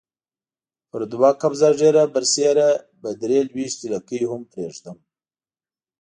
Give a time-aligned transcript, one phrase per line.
[0.89, 2.69] پر دوه قبضه ږیره برسېره
[3.01, 4.97] به درې لويشتې لکۍ هم پرېږدم.